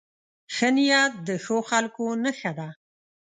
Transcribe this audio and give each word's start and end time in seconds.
ښه 0.55 0.69
نیت 0.75 1.13
د 1.27 1.29
ښو 1.43 1.57
خلکو 1.69 2.05
نښه 2.23 2.51
ده. 2.59 2.69